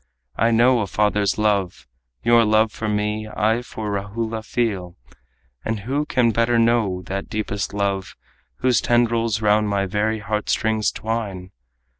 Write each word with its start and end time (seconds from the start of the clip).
I 0.35 0.49
know 0.49 0.79
a 0.79 0.87
father's 0.87 1.37
love. 1.37 1.87
Your 2.23 2.43
love 2.43 2.71
for 2.71 2.89
me 2.89 3.27
I 3.27 3.61
for 3.61 3.91
Rahula 3.91 4.41
feel, 4.43 4.97
And 5.63 5.81
who 5.81 6.07
can 6.07 6.31
better 6.31 6.57
know 6.57 7.03
that 7.03 7.29
deepest 7.29 7.71
love 7.71 8.15
Whose 8.61 8.81
tendrils 8.81 9.43
round 9.43 9.69
my 9.69 9.85
very 9.85 10.17
heartstrings 10.17 10.91
twine! 10.91 11.51